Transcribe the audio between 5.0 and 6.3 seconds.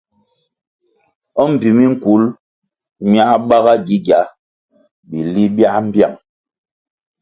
bili biáh mbiang.